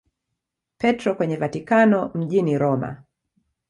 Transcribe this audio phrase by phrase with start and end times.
[0.77, 3.03] Petro kwenye Vatikano mjini Roma.